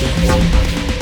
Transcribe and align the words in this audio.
Eternity. 0.00 0.97